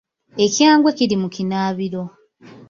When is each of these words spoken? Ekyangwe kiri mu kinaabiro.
Ekyangwe 0.45 0.89
kiri 0.97 1.15
mu 1.21 1.27
kinaabiro. 1.35 2.03